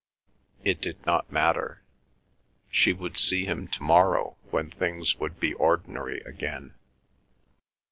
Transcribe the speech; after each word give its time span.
It 0.63 0.81
did 0.81 1.05
not 1.05 1.31
matter; 1.31 1.83
she 2.71 2.91
would 2.91 3.19
see 3.19 3.45
him 3.45 3.67
to 3.67 3.83
morrow 3.83 4.35
when 4.49 4.71
things 4.71 5.17
would 5.19 5.39
be 5.39 5.53
ordinary 5.53 6.21
again. 6.21 6.73